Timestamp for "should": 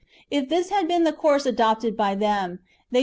2.99-2.99